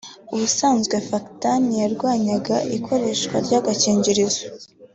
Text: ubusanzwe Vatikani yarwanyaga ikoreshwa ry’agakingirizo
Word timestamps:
ubusanzwe 0.33 0.95
Vatikani 1.09 1.73
yarwanyaga 1.81 2.55
ikoreshwa 2.77 3.35
ry’agakingirizo 3.45 4.43